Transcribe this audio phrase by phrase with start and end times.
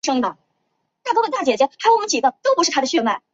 [0.01, 0.01] 早先曾设有中国人民政治协商会议全国委员会办公厅行政
[3.03, 3.23] 管理局。